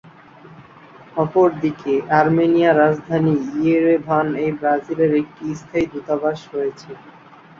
[1.15, 6.89] অপরদিকে, আর্মেনিয়ার রাজধানী ইয়েরেভান-এ ব্রাজিলের একটি স্থায়ী দূতাবাস রয়েছে।